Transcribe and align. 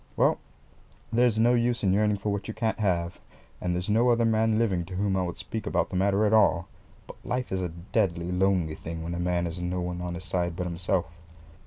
Well, 0.17 0.39
there's 1.13 1.37
no 1.37 1.53
use 1.53 1.83
yearning 1.83 2.17
for 2.17 2.29
what 2.31 2.47
you 2.47 2.55
can't 2.55 2.79
have, 2.79 3.19
and 3.61 3.75
there's 3.75 3.87
no 3.87 4.09
other 4.09 4.25
man 4.25 4.57
living 4.57 4.83
to 4.85 4.95
whom 4.95 5.15
I 5.15 5.21
would 5.21 5.37
speak 5.37 5.67
about 5.67 5.91
the 5.91 5.95
matter 5.95 6.25
at 6.25 6.33
all; 6.33 6.67
but 7.05 7.23
life 7.23 7.51
is 7.51 7.61
a 7.61 7.69
deadly, 7.69 8.31
lonely 8.31 8.73
thing 8.73 9.03
when 9.03 9.13
a 9.13 9.19
man 9.19 9.45
has 9.45 9.61
no 9.61 9.79
one 9.79 10.01
on 10.01 10.15
his 10.15 10.23
side 10.25 10.55
but 10.55 10.65
himself. 10.65 11.05